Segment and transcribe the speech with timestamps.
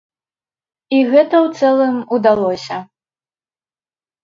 [0.95, 2.77] І гэта ў цэлым удалося.